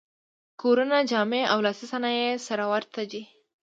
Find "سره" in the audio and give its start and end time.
2.47-2.63